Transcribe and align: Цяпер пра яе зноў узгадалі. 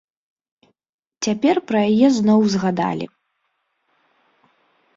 Цяпер 1.27 1.55
пра 1.71 1.79
яе 1.91 2.07
зноў 2.17 2.39
узгадалі. 2.47 3.07